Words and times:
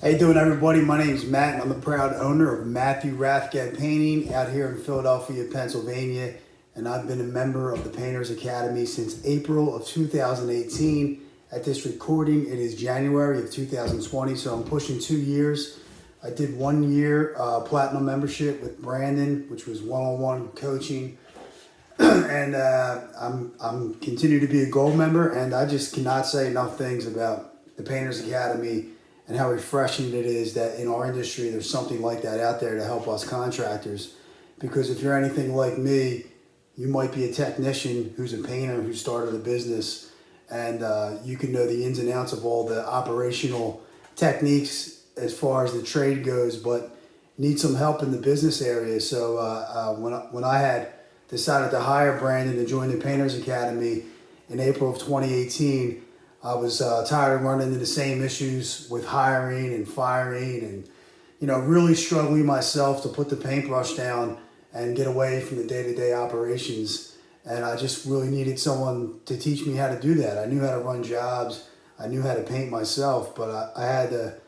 How 0.00 0.06
you 0.06 0.16
doing, 0.16 0.36
everybody? 0.36 0.80
My 0.80 0.96
name 0.96 1.16
is 1.16 1.24
Matt, 1.24 1.54
and 1.54 1.62
I'm 1.64 1.70
the 1.70 1.74
proud 1.74 2.14
owner 2.14 2.54
of 2.54 2.68
Matthew 2.68 3.16
Rathgeb 3.16 3.76
Painting 3.76 4.32
out 4.32 4.48
here 4.48 4.68
in 4.68 4.78
Philadelphia, 4.80 5.44
Pennsylvania. 5.52 6.34
And 6.76 6.88
I've 6.88 7.08
been 7.08 7.20
a 7.20 7.24
member 7.24 7.72
of 7.72 7.82
the 7.82 7.90
Painters 7.90 8.30
Academy 8.30 8.86
since 8.86 9.20
April 9.26 9.74
of 9.74 9.84
2018. 9.84 11.20
At 11.50 11.64
this 11.64 11.84
recording, 11.84 12.46
it 12.46 12.60
is 12.60 12.76
January 12.76 13.40
of 13.40 13.50
2020, 13.50 14.36
so 14.36 14.54
I'm 14.54 14.62
pushing 14.62 15.00
two 15.00 15.18
years. 15.18 15.80
I 16.22 16.30
did 16.30 16.56
one 16.56 16.92
year 16.92 17.34
uh, 17.36 17.62
platinum 17.62 18.04
membership 18.04 18.62
with 18.62 18.80
Brandon, 18.80 19.46
which 19.48 19.66
was 19.66 19.82
one-on-one 19.82 20.50
coaching, 20.50 21.18
and 21.98 22.54
uh, 22.54 23.00
I'm 23.20 23.52
I'm 23.60 23.94
continue 23.94 24.38
to 24.38 24.46
be 24.46 24.62
a 24.62 24.70
gold 24.70 24.96
member, 24.96 25.32
and 25.32 25.52
I 25.52 25.66
just 25.66 25.92
cannot 25.92 26.24
say 26.24 26.46
enough 26.46 26.78
things 26.78 27.04
about 27.04 27.76
the 27.76 27.82
Painters 27.82 28.24
Academy 28.24 28.90
and 29.28 29.36
how 29.36 29.50
refreshing 29.50 30.08
it 30.14 30.26
is 30.26 30.54
that 30.54 30.80
in 30.80 30.88
our 30.88 31.06
industry 31.06 31.50
there's 31.50 31.68
something 31.68 32.00
like 32.00 32.22
that 32.22 32.40
out 32.40 32.60
there 32.60 32.74
to 32.74 32.84
help 32.84 33.06
us 33.06 33.28
contractors. 33.28 34.14
Because 34.58 34.90
if 34.90 35.02
you're 35.02 35.16
anything 35.16 35.54
like 35.54 35.78
me, 35.78 36.24
you 36.76 36.88
might 36.88 37.12
be 37.12 37.24
a 37.24 37.32
technician 37.32 38.14
who's 38.16 38.32
a 38.32 38.38
painter 38.38 38.80
who 38.80 38.92
started 38.94 39.34
a 39.34 39.38
business, 39.38 40.10
and 40.50 40.82
uh, 40.82 41.16
you 41.24 41.36
can 41.36 41.52
know 41.52 41.66
the 41.66 41.84
ins 41.84 41.98
and 41.98 42.08
outs 42.08 42.32
of 42.32 42.44
all 42.44 42.66
the 42.66 42.86
operational 42.86 43.82
techniques 44.16 45.02
as 45.16 45.36
far 45.36 45.64
as 45.64 45.72
the 45.72 45.82
trade 45.82 46.24
goes, 46.24 46.56
but 46.56 46.96
need 47.36 47.60
some 47.60 47.74
help 47.74 48.02
in 48.02 48.10
the 48.10 48.18
business 48.18 48.62
area. 48.62 49.00
So 49.00 49.36
uh, 49.36 49.40
uh, 49.40 49.94
when 49.94 50.12
when 50.32 50.44
I 50.44 50.58
had 50.58 50.92
decided 51.28 51.70
to 51.72 51.80
hire 51.80 52.18
Brandon 52.18 52.56
to 52.56 52.66
join 52.66 52.90
the 52.90 52.96
Painters 52.96 53.36
Academy 53.36 54.04
in 54.48 54.60
April 54.60 54.90
of 54.90 54.98
2018 54.98 56.02
I 56.42 56.54
was 56.54 56.80
uh, 56.80 57.04
tired 57.04 57.36
of 57.36 57.42
running 57.42 57.68
into 57.68 57.78
the 57.78 57.86
same 57.86 58.22
issues 58.22 58.88
with 58.88 59.06
hiring 59.06 59.74
and 59.74 59.88
firing 59.88 60.62
and, 60.62 60.88
you 61.40 61.46
know, 61.48 61.58
really 61.58 61.94
struggling 61.94 62.46
myself 62.46 63.02
to 63.02 63.08
put 63.08 63.28
the 63.28 63.36
paintbrush 63.36 63.94
down 63.94 64.38
and 64.72 64.96
get 64.96 65.06
away 65.06 65.40
from 65.40 65.56
the 65.56 65.64
day 65.64 65.82
to 65.82 65.94
day 65.94 66.12
operations. 66.12 67.16
And 67.44 67.64
I 67.64 67.76
just 67.76 68.06
really 68.06 68.28
needed 68.28 68.58
someone 68.60 69.20
to 69.24 69.36
teach 69.36 69.66
me 69.66 69.74
how 69.74 69.88
to 69.88 69.98
do 69.98 70.14
that. 70.14 70.38
I 70.38 70.46
knew 70.46 70.60
how 70.60 70.72
to 70.72 70.78
run 70.78 71.02
jobs, 71.02 71.68
I 71.98 72.06
knew 72.06 72.22
how 72.22 72.34
to 72.34 72.42
paint 72.42 72.70
myself, 72.70 73.34
but 73.34 73.50
I, 73.50 73.82
I 73.82 73.86
had 73.86 74.10
the 74.10 74.40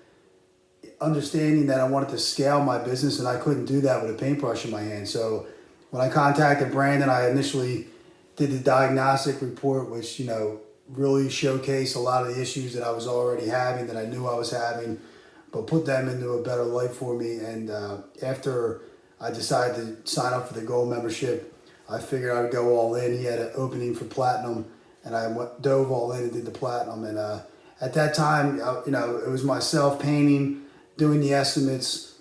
understanding 1.00 1.66
that 1.66 1.80
I 1.80 1.88
wanted 1.88 2.10
to 2.10 2.18
scale 2.18 2.62
my 2.62 2.78
business 2.78 3.18
and 3.18 3.26
I 3.26 3.38
couldn't 3.38 3.64
do 3.64 3.80
that 3.80 4.02
with 4.02 4.14
a 4.14 4.18
paintbrush 4.18 4.64
in 4.64 4.70
my 4.70 4.82
hand. 4.82 5.08
So 5.08 5.46
when 5.90 6.02
I 6.02 6.08
contacted 6.08 6.70
Brandon, 6.70 7.08
I 7.08 7.30
initially 7.30 7.86
did 8.36 8.52
the 8.52 8.58
diagnostic 8.58 9.40
report, 9.42 9.90
which, 9.90 10.20
you 10.20 10.26
know, 10.26 10.60
really 10.92 11.30
showcase 11.30 11.94
a 11.94 12.00
lot 12.00 12.26
of 12.26 12.34
the 12.34 12.40
issues 12.40 12.74
that 12.74 12.82
I 12.82 12.90
was 12.90 13.06
already 13.06 13.46
having, 13.46 13.86
that 13.86 13.96
I 13.96 14.06
knew 14.06 14.26
I 14.26 14.34
was 14.34 14.50
having, 14.50 15.00
but 15.52 15.66
put 15.66 15.86
them 15.86 16.08
into 16.08 16.30
a 16.30 16.42
better 16.42 16.64
light 16.64 16.90
for 16.90 17.14
me. 17.14 17.36
And 17.36 17.70
uh, 17.70 17.98
after 18.22 18.82
I 19.20 19.30
decided 19.30 20.04
to 20.04 20.10
sign 20.10 20.32
up 20.32 20.48
for 20.48 20.54
the 20.54 20.62
gold 20.62 20.90
membership, 20.90 21.54
I 21.88 21.98
figured 21.98 22.36
I 22.36 22.42
would 22.42 22.52
go 22.52 22.76
all 22.76 22.94
in. 22.94 23.18
He 23.18 23.24
had 23.24 23.38
an 23.38 23.50
opening 23.54 23.94
for 23.94 24.04
platinum, 24.04 24.66
and 25.04 25.16
I 25.16 25.28
went, 25.28 25.62
dove 25.62 25.90
all 25.90 26.12
in 26.12 26.24
and 26.24 26.32
did 26.32 26.44
the 26.44 26.50
platinum. 26.50 27.04
And 27.04 27.18
uh, 27.18 27.40
at 27.80 27.94
that 27.94 28.14
time, 28.14 28.60
uh, 28.62 28.82
you 28.84 28.92
know, 28.92 29.16
it 29.16 29.28
was 29.28 29.44
myself 29.44 30.00
painting, 30.00 30.62
doing 30.96 31.20
the 31.20 31.32
estimates, 31.32 32.18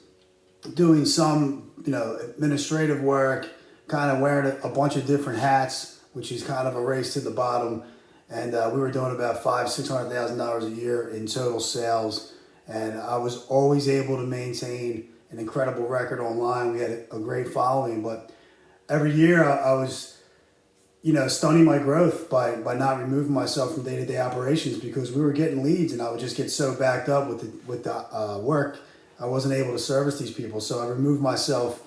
doing 0.74 1.06
some, 1.06 1.72
you 1.86 1.92
know, 1.92 2.18
administrative 2.22 3.02
work, 3.02 3.50
kind 3.88 4.12
of 4.12 4.20
wearing 4.20 4.58
a 4.64 4.70
bunch 4.70 4.96
of 4.96 5.06
different 5.06 5.40
hats, 5.40 6.00
which 6.14 6.32
is 6.32 6.44
kind 6.44 6.68
of 6.68 6.76
a 6.76 6.82
race 6.82 7.14
to 7.14 7.20
the 7.20 7.32
bottom 7.32 7.84
and 8.30 8.54
uh, 8.54 8.70
we 8.74 8.80
were 8.80 8.92
doing 8.92 9.16
about 9.16 9.44
five, 9.44 9.70
six 9.70 9.90
hundred 9.90 10.10
thousand 10.10 10.38
dollars 10.38 10.66
a 10.66 10.70
year 10.70 11.10
in 11.10 11.26
total 11.26 11.60
sales. 11.60 12.34
And 12.68 13.00
I 13.00 13.18
was 13.18 13.46
always 13.48 13.90
able 13.90 14.18
to 14.18 14.24
maintain 14.24 15.10
an 15.32 15.40
incredible 15.40 15.88
record 15.88 16.20
online. 16.20 16.72
We 16.72 16.80
had 16.80 17.06
a 17.12 17.20
great 17.20 17.48
following, 17.48 18.04
but 18.04 18.32
every 18.88 19.12
year 19.12 19.44
I, 19.44 19.58
I 19.58 19.74
was, 19.74 20.22
you 21.02 21.14
know, 21.14 21.28
stunning 21.28 21.66
my 21.66 21.80
growth 21.80 22.30
by 22.30 22.58
by 22.58 22.76
not 22.76 23.00
removing 23.00 23.34
myself 23.34 23.74
from 23.74 23.84
day 23.84 23.96
to 23.96 24.06
day 24.06 24.20
operations 24.20 24.78
because 24.78 25.12
we 25.12 25.22
were 25.22 25.34
getting 25.34 25.64
leads, 25.64 25.94
and 25.94 26.02
I 26.02 26.12
would 26.12 26.20
just 26.20 26.38
get 26.38 26.52
so 26.52 26.76
backed 26.76 27.10
up 27.10 27.28
with 27.28 27.42
the 27.42 27.68
with 27.68 27.84
the 27.84 27.96
uh, 27.96 28.38
work, 28.38 28.80
I 29.20 29.26
wasn't 29.26 29.56
able 29.56 29.72
to 29.72 29.80
service 29.80 30.20
these 30.20 30.34
people. 30.34 30.62
So 30.62 30.80
I 30.80 30.88
removed 30.88 31.22
myself. 31.22 31.86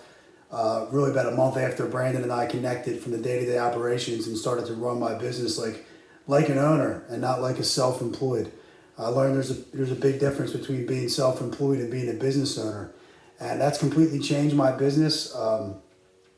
Uh, 0.50 0.86
really 0.90 1.10
about 1.10 1.32
a 1.32 1.34
month 1.34 1.56
after 1.56 1.86
Brandon 1.86 2.22
and 2.22 2.30
I 2.30 2.44
connected 2.44 3.00
from 3.00 3.12
the 3.12 3.16
day-to-day 3.16 3.56
operations 3.56 4.26
and 4.26 4.36
started 4.36 4.66
to 4.66 4.74
run 4.74 5.00
my 5.00 5.14
business 5.14 5.56
like 5.56 5.86
like 6.26 6.48
an 6.48 6.58
owner 6.58 7.04
and 7.08 7.20
not 7.20 7.40
like 7.40 7.58
a 7.58 7.64
self-employed. 7.64 8.52
I 8.98 9.08
learned 9.08 9.34
there's 9.34 9.50
a 9.50 9.54
there's 9.74 9.90
a 9.90 9.96
big 9.96 10.20
difference 10.20 10.52
between 10.52 10.86
being 10.86 11.08
self-employed 11.08 11.78
and 11.78 11.90
being 11.90 12.08
a 12.08 12.14
business 12.14 12.58
owner, 12.58 12.92
and 13.40 13.60
that's 13.60 13.78
completely 13.78 14.18
changed 14.18 14.54
my 14.54 14.70
business. 14.70 15.34
Um, 15.34 15.76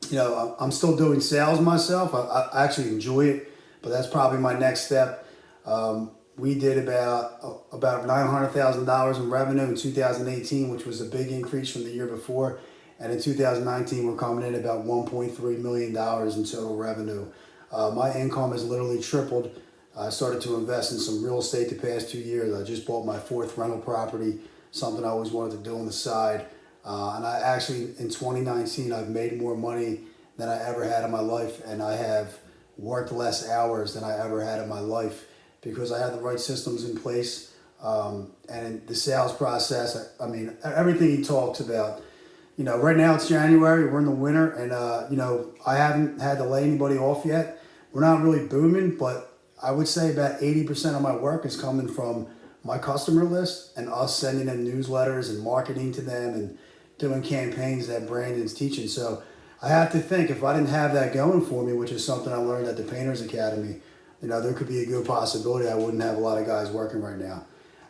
you 0.09 0.17
know, 0.17 0.55
I'm 0.59 0.71
still 0.71 0.95
doing 0.95 1.19
sales 1.19 1.59
myself. 1.59 2.13
I, 2.13 2.19
I, 2.19 2.63
actually 2.63 2.89
enjoy 2.89 3.25
it, 3.25 3.51
but 3.81 3.89
that's 3.89 4.07
probably 4.07 4.39
my 4.39 4.57
next 4.57 4.85
step. 4.85 5.27
Um, 5.65 6.11
we 6.37 6.57
did 6.57 6.77
about 6.77 7.65
about 7.71 8.05
nine 8.05 8.27
hundred 8.27 8.49
thousand 8.49 8.85
dollars 8.85 9.17
in 9.17 9.29
revenue 9.29 9.63
in 9.63 9.75
2018, 9.75 10.69
which 10.69 10.85
was 10.85 11.01
a 11.01 11.05
big 11.05 11.31
increase 11.31 11.71
from 11.71 11.83
the 11.83 11.91
year 11.91 12.07
before. 12.07 12.59
And 12.99 13.11
in 13.11 13.21
2019, 13.21 14.07
we're 14.07 14.15
coming 14.15 14.45
in 14.47 14.55
about 14.55 14.85
1.3 14.85 15.59
million 15.59 15.93
dollars 15.93 16.37
in 16.37 16.45
total 16.45 16.77
revenue. 16.77 17.27
Uh, 17.71 17.91
my 17.91 18.13
income 18.13 18.53
has 18.53 18.63
literally 18.63 19.01
tripled 19.01 19.59
I 19.97 20.09
started 20.09 20.41
to 20.41 20.55
invest 20.55 20.91
in 20.91 20.99
some 20.99 21.23
real 21.23 21.39
estate 21.39 21.69
the 21.69 21.75
past 21.75 22.09
two 22.09 22.19
years. 22.19 22.53
I 22.53 22.63
just 22.65 22.85
bought 22.85 23.05
my 23.05 23.17
fourth 23.17 23.57
rental 23.57 23.79
property, 23.79 24.39
something 24.71 25.05
I 25.05 25.09
always 25.09 25.31
wanted 25.31 25.51
to 25.57 25.63
do 25.63 25.77
on 25.77 25.85
the 25.85 25.93
side. 25.93 26.45
Uh, 26.83 27.13
and 27.15 27.25
I 27.25 27.39
actually, 27.39 27.83
in 27.97 28.09
2019, 28.09 28.91
I've 28.91 29.09
made 29.09 29.39
more 29.39 29.55
money 29.55 30.01
than 30.37 30.49
I 30.49 30.61
ever 30.67 30.83
had 30.83 31.05
in 31.05 31.11
my 31.11 31.21
life, 31.21 31.63
and 31.65 31.81
I 31.81 31.95
have 31.95 32.37
worked 32.77 33.11
less 33.11 33.49
hours 33.49 33.93
than 33.93 34.03
I 34.03 34.19
ever 34.19 34.43
had 34.43 34.61
in 34.61 34.67
my 34.67 34.81
life 34.81 35.25
because 35.61 35.91
I 35.91 35.99
had 35.99 36.13
the 36.13 36.21
right 36.21 36.39
systems 36.39 36.83
in 36.83 36.97
place. 36.97 37.53
Um, 37.81 38.31
and 38.49 38.85
the 38.87 38.95
sales 38.95 39.33
process, 39.33 40.11
I, 40.19 40.25
I, 40.25 40.27
mean, 40.27 40.57
everything 40.63 41.15
he 41.17 41.23
talks 41.23 41.59
about. 41.59 42.01
You 42.57 42.63
know, 42.63 42.77
right 42.77 42.95
now 42.95 43.15
it's 43.15 43.27
January, 43.27 43.89
we're 43.89 43.99
in 43.99 44.05
the 44.05 44.11
winter, 44.11 44.51
and, 44.51 44.71
uh, 44.71 45.07
you 45.09 45.17
know, 45.17 45.53
I 45.65 45.75
haven't 45.75 46.21
had 46.21 46.37
to 46.37 46.45
lay 46.45 46.63
anybody 46.63 46.97
off 46.97 47.25
yet. 47.25 47.61
We're 47.91 48.01
not 48.01 48.21
really 48.21 48.47
booming, 48.47 48.97
but 48.97 49.34
I 49.65 49.71
would 49.71 49.87
say 49.87 50.11
about 50.11 50.41
80% 50.41 50.95
of 50.95 51.01
my 51.01 51.15
work 51.15 51.43
is 51.43 51.59
coming 51.59 51.87
from 51.87 52.27
my 52.63 52.77
customer 52.77 53.23
list 53.23 53.75
and 53.75 53.89
us 53.89 54.15
sending 54.15 54.45
them 54.45 54.63
newsletters 54.63 55.31
and 55.31 55.39
marketing 55.39 55.91
to 55.93 56.01
them 56.01 56.35
and 56.35 56.57
doing 56.99 57.23
campaigns 57.23 57.87
that 57.87 58.07
Brandon's 58.07 58.53
teaching. 58.53 58.87
So 58.87 59.23
I 59.63 59.69
have 59.69 59.91
to 59.93 59.99
think 59.99 60.29
if 60.29 60.43
I 60.43 60.53
didn't 60.53 60.69
have 60.69 60.93
that 60.93 61.15
going 61.15 61.43
for 61.43 61.63
me, 61.63 61.73
which 61.73 61.91
is 61.91 62.05
something 62.05 62.31
I 62.31 62.35
learned 62.35 62.67
at 62.67 62.77
the 62.77 62.83
Painters 62.83 63.21
Academy, 63.21 63.81
you 64.21 64.27
know, 64.27 64.39
there 64.39 64.53
could 64.53 64.67
be 64.67 64.83
a 64.83 64.85
good 64.85 65.05
possibility 65.05 65.67
I 65.67 65.73
wouldn't 65.73 66.03
have 66.03 66.17
a 66.17 66.19
lot 66.19 66.37
of 66.37 66.45
guys 66.45 66.69
working 66.69 67.01
right 67.01 67.17
now. 67.17 67.45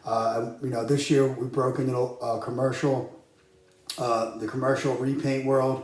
Uh, 0.05 0.53
you 0.63 0.69
know, 0.69 0.85
this 0.85 1.11
year 1.11 1.27
we 1.27 1.47
broke 1.47 1.79
into 1.79 1.97
a 1.97 2.39
commercial, 2.39 3.21
uh, 3.97 4.37
the 4.37 4.47
commercial 4.47 4.95
repaint 4.95 5.45
world, 5.45 5.83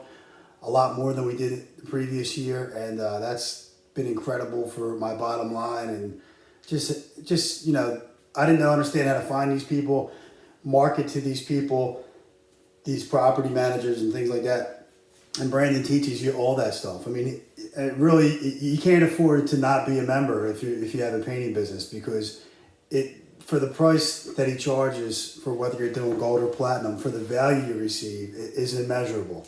a 0.62 0.70
lot 0.70 0.96
more 0.98 1.12
than 1.12 1.26
we 1.26 1.36
did 1.36 1.68
the 1.76 1.86
previous 1.86 2.38
year, 2.38 2.72
and 2.78 3.02
uh, 3.02 3.20
that's 3.20 3.71
been 3.94 4.08
incredible 4.08 4.70
for 4.70 4.96
my 4.96 5.14
bottom 5.16 5.54
line 5.54 5.90
and 5.90 6.22
just 6.68 7.26
just 7.26 7.66
you 7.66 7.74
know 7.74 8.02
I 8.36 8.46
didn't 8.46 8.66
understand 8.66 9.08
how 9.08 9.16
to 9.16 9.22
find 9.22 9.52
these 9.52 9.64
people, 9.64 10.12
market 10.64 11.08
to 11.10 11.22
these 11.22 11.44
people, 11.44 12.06
these 12.86 13.06
property 13.06 13.50
managers 13.50 14.02
and 14.02 14.14
things 14.14 14.30
like 14.30 14.44
that. 14.44 14.88
And 15.40 15.50
Brandon 15.50 15.84
teaches 15.84 16.22
you 16.22 16.34
all 16.34 16.56
that 16.58 16.74
stuff. 16.74 17.08
I 17.08 17.10
mean, 17.10 17.42
it 17.58 17.94
really 17.96 18.38
you 18.60 18.78
can't 18.78 19.04
afford 19.04 19.48
to 19.48 19.58
not 19.58 19.86
be 19.86 20.00
a 20.00 20.04
member 20.04 20.48
if 20.48 20.62
you 20.62 20.74
if 20.82 20.94
you 20.94 21.02
have 21.04 21.14
a 21.14 21.24
painting 21.24 21.54
business 21.54 21.86
because 21.86 22.44
it 22.90 23.18
for 23.40 23.60
the 23.60 23.68
price 23.68 24.24
that 24.36 24.48
he 24.48 24.56
charges 24.56 25.40
for 25.44 25.54
whether 25.54 25.78
you're 25.80 25.94
doing 25.94 26.18
gold 26.18 26.42
or 26.42 26.48
platinum 26.48 26.98
for 26.98 27.10
the 27.10 27.20
value 27.20 27.74
you 27.74 27.80
receive 27.80 28.34
is 28.34 28.80
immeasurable. 28.80 29.48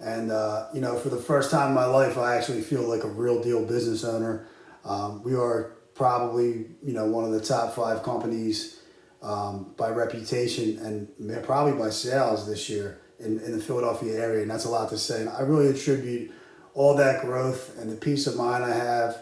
And, 0.00 0.30
uh, 0.30 0.68
you 0.74 0.80
know, 0.80 0.98
for 0.98 1.08
the 1.08 1.16
first 1.16 1.50
time 1.50 1.68
in 1.68 1.74
my 1.74 1.86
life, 1.86 2.18
I 2.18 2.36
actually 2.36 2.62
feel 2.62 2.82
like 2.82 3.04
a 3.04 3.08
real 3.08 3.42
deal 3.42 3.64
business 3.64 4.04
owner. 4.04 4.46
Um, 4.84 5.22
we 5.22 5.34
are 5.34 5.76
probably, 5.94 6.66
you 6.82 6.92
know, 6.92 7.06
one 7.06 7.24
of 7.24 7.30
the 7.30 7.40
top 7.40 7.74
five 7.74 8.02
companies 8.02 8.80
um, 9.22 9.72
by 9.76 9.90
reputation 9.90 10.78
and 10.78 11.44
probably 11.44 11.72
by 11.72 11.90
sales 11.90 12.46
this 12.46 12.68
year 12.68 13.00
in, 13.18 13.40
in 13.40 13.52
the 13.52 13.62
Philadelphia 13.62 14.20
area. 14.20 14.42
And 14.42 14.50
that's 14.50 14.64
a 14.64 14.70
lot 14.70 14.90
to 14.90 14.98
say. 14.98 15.20
And 15.20 15.30
I 15.30 15.40
really 15.40 15.68
attribute 15.68 16.32
all 16.74 16.96
that 16.96 17.22
growth 17.22 17.78
and 17.78 17.90
the 17.90 17.96
peace 17.96 18.26
of 18.26 18.36
mind 18.36 18.64
I 18.64 18.74
have 18.74 19.18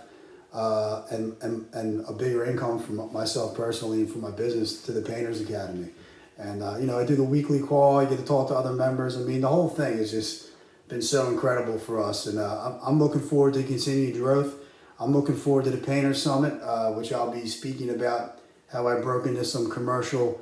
uh, 0.53 1.05
and, 1.11 1.37
and, 1.43 1.67
and 1.75 2.05
a 2.09 2.13
bigger 2.13 2.45
income 2.45 2.79
for 2.79 2.93
myself 2.93 3.55
personally 3.57 4.01
and 4.01 4.11
for 4.11 4.19
my 4.19 4.31
business 4.31 4.83
to 4.83 4.93
the 4.93 5.03
Painters 5.03 5.41
Academy. 5.41 5.91
And, 6.39 6.63
uh, 6.63 6.77
you 6.79 6.87
know, 6.87 6.99
I 6.99 7.07
do 7.07 7.15
the 7.15 7.23
weekly 7.23 7.61
call, 7.61 7.99
I 7.99 8.07
get 8.07 8.19
to 8.19 8.25
talk 8.25 8.49
to 8.49 8.55
other 8.55 8.73
members. 8.73 9.17
I 9.17 9.21
mean, 9.21 9.43
the 9.43 9.49
whole 9.49 9.69
thing 9.69 9.99
is 9.99 10.11
just 10.11 10.49
been 10.89 11.03
so 11.03 11.29
incredible 11.29 11.79
for 11.79 12.03
us. 12.03 12.27
And 12.27 12.39
uh, 12.39 12.79
I'm, 12.83 12.99
looking 12.99 13.21
forward 13.21 13.55
to 13.55 13.63
continued 13.63 14.15
growth. 14.15 14.57
I'm 15.01 15.13
looking 15.13 15.37
forward 15.37 15.65
to 15.65 15.71
the 15.71 15.79
Painter 15.79 16.15
Summit, 16.15 16.61
uh, 16.63 16.93
which 16.93 17.13
I'll 17.13 17.33
be 17.33 17.47
speaking 17.47 17.91
about 17.91 18.39
how 18.71 18.87
I 18.87 19.01
broke 19.01 19.27
into 19.27 19.45
some 19.45 19.71
commercial 19.71 20.41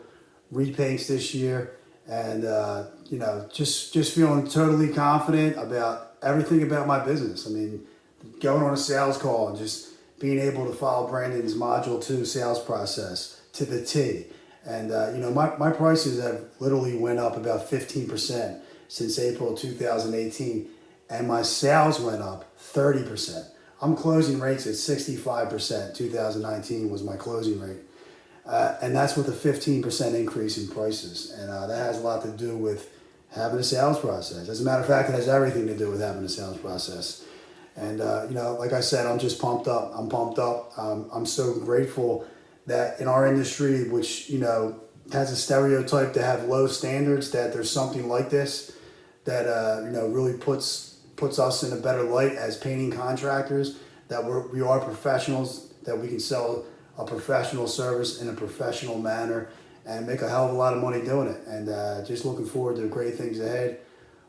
repaints 0.52 1.06
this 1.06 1.34
year, 1.34 1.76
and 2.08 2.44
uh, 2.44 2.86
you 3.06 3.18
know, 3.18 3.48
just 3.52 3.92
just 3.92 4.14
feeling 4.14 4.46
totally 4.46 4.92
confident 4.92 5.56
about 5.56 6.14
everything 6.22 6.62
about 6.62 6.86
my 6.86 7.04
business. 7.04 7.46
I 7.46 7.50
mean, 7.50 7.86
going 8.40 8.62
on 8.62 8.74
a 8.74 8.76
sales 8.76 9.18
call 9.18 9.48
and 9.48 9.58
just 9.58 9.90
being 10.20 10.38
able 10.38 10.66
to 10.66 10.72
follow 10.72 11.08
Brandon's 11.08 11.54
module 11.54 12.04
two 12.04 12.24
sales 12.24 12.62
process 12.62 13.40
to 13.54 13.64
the 13.64 13.84
T. 13.84 14.26
And 14.64 14.92
uh, 14.92 15.10
you 15.14 15.18
know, 15.18 15.30
my, 15.30 15.56
my 15.56 15.70
prices 15.70 16.22
have 16.22 16.44
literally 16.58 16.96
went 16.96 17.18
up 17.18 17.36
about 17.36 17.68
15% 17.68 18.60
since 18.90 19.20
April 19.20 19.54
2018, 19.54 20.68
and 21.08 21.28
my 21.28 21.42
sales 21.42 22.00
went 22.00 22.20
up 22.20 22.44
30%. 22.58 23.46
I'm 23.80 23.94
closing 23.94 24.40
rates 24.40 24.66
at 24.66 24.74
65%. 24.74 25.94
2019 25.94 26.90
was 26.90 27.04
my 27.04 27.16
closing 27.16 27.60
rate. 27.60 27.78
Uh, 28.44 28.76
and 28.82 28.94
that's 28.94 29.16
with 29.16 29.28
a 29.28 29.48
15% 29.48 30.14
increase 30.14 30.58
in 30.58 30.66
prices. 30.66 31.32
And 31.38 31.50
uh, 31.50 31.68
that 31.68 31.76
has 31.76 31.98
a 31.98 32.00
lot 32.00 32.22
to 32.22 32.30
do 32.30 32.56
with 32.56 32.90
having 33.30 33.60
a 33.60 33.62
sales 33.62 34.00
process. 34.00 34.48
As 34.48 34.60
a 34.60 34.64
matter 34.64 34.80
of 34.80 34.88
fact, 34.88 35.08
it 35.08 35.12
has 35.12 35.28
everything 35.28 35.68
to 35.68 35.76
do 35.76 35.88
with 35.88 36.00
having 36.00 36.24
a 36.24 36.28
sales 36.28 36.58
process. 36.58 37.24
And, 37.76 38.00
uh, 38.00 38.26
you 38.28 38.34
know, 38.34 38.54
like 38.54 38.72
I 38.72 38.80
said, 38.80 39.06
I'm 39.06 39.20
just 39.20 39.40
pumped 39.40 39.68
up. 39.68 39.92
I'm 39.94 40.08
pumped 40.08 40.40
up. 40.40 40.76
Um, 40.76 41.08
I'm 41.12 41.26
so 41.26 41.54
grateful 41.54 42.26
that 42.66 42.98
in 42.98 43.06
our 43.06 43.24
industry, 43.24 43.88
which, 43.88 44.28
you 44.28 44.40
know, 44.40 44.80
has 45.12 45.30
a 45.30 45.36
stereotype 45.36 46.12
to 46.14 46.22
have 46.22 46.44
low 46.44 46.66
standards, 46.66 47.30
that 47.30 47.52
there's 47.52 47.70
something 47.70 48.08
like 48.08 48.30
this 48.30 48.76
that, 49.24 49.46
uh, 49.46 49.82
you 49.84 49.90
know, 49.90 50.06
really 50.08 50.36
puts 50.36 50.90
puts 51.16 51.38
us 51.38 51.62
in 51.62 51.76
a 51.76 51.80
better 51.80 52.02
light 52.02 52.32
as 52.32 52.56
painting 52.56 52.90
contractors, 52.90 53.78
that 54.08 54.24
we're, 54.24 54.46
we 54.48 54.62
are 54.62 54.80
professionals, 54.80 55.74
that 55.84 55.96
we 55.96 56.08
can 56.08 56.18
sell 56.18 56.64
a 56.96 57.04
professional 57.04 57.66
service 57.66 58.22
in 58.22 58.28
a 58.28 58.32
professional 58.32 58.98
manner 58.98 59.48
and 59.86 60.06
make 60.06 60.22
a 60.22 60.28
hell 60.28 60.46
of 60.46 60.52
a 60.52 60.54
lot 60.54 60.72
of 60.72 60.82
money 60.82 61.02
doing 61.02 61.28
it. 61.28 61.46
And 61.46 61.68
uh, 61.68 62.04
just 62.04 62.24
looking 62.24 62.46
forward 62.46 62.76
to 62.76 62.88
great 62.88 63.16
things 63.16 63.38
ahead. 63.38 63.80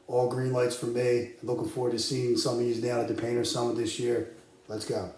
All 0.07 0.29
green 0.29 0.51
lights 0.51 0.75
for 0.75 0.87
me. 0.87 1.31
Looking 1.43 1.69
forward 1.69 1.93
to 1.93 1.99
seeing 1.99 2.35
some 2.35 2.59
of 2.59 2.65
you 2.65 2.75
down 2.81 2.99
at 2.99 3.07
the 3.07 3.13
Painter 3.13 3.45
Summit 3.45 3.77
this 3.77 3.97
year. 3.97 4.33
Let's 4.67 4.85
go. 4.85 5.11